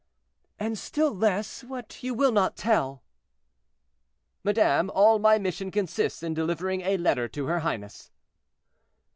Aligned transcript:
"And 0.57 0.79
still 0.79 1.11
less 1.13 1.63
what 1.63 2.01
you 2.01 2.15
will 2.15 2.31
not 2.31 2.57
tell." 2.57 3.03
"Madame, 4.43 4.89
all 4.89 5.19
my 5.19 5.37
mission 5.37 5.69
consists 5.69 6.23
in 6.23 6.33
delivering 6.33 6.81
a 6.81 6.97
letter 6.97 7.27
to 7.27 7.45
her 7.45 7.59
highness." 7.59 8.09